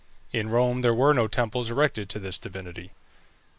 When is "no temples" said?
1.13-1.69